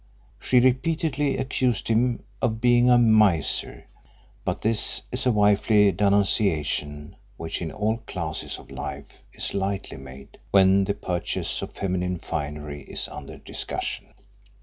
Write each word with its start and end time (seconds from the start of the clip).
She 0.39 0.59
repeatedly 0.59 1.37
accused 1.37 1.87
him 1.87 2.23
of 2.41 2.59
being 2.59 2.89
a 2.89 2.97
miser, 2.97 3.85
but 4.43 4.63
this 4.63 5.03
is 5.11 5.27
a 5.27 5.31
wifely 5.31 5.91
denunciation 5.91 7.15
which 7.37 7.61
in 7.61 7.71
all 7.71 7.97
classes 8.07 8.57
of 8.57 8.71
life 8.71 9.21
is 9.31 9.53
lightly 9.53 9.97
made 9.97 10.39
when 10.49 10.85
the 10.85 10.95
purchase 10.95 11.61
of 11.61 11.73
feminine 11.75 12.17
finery 12.17 12.81
is 12.85 13.07
under 13.09 13.37
discussion. 13.37 14.07